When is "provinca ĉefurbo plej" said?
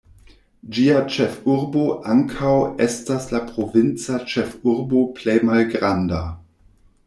3.53-5.41